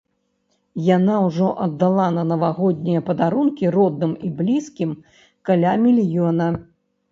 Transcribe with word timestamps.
Яна 0.85 1.17
ўжо 1.25 1.49
аддала 1.65 2.07
на 2.15 2.23
навагоднія 2.31 3.03
падарункі 3.11 3.71
родным 3.77 4.17
і 4.31 4.33
блізкім 4.41 4.99
каля 5.51 5.79
мільёна. 5.87 6.53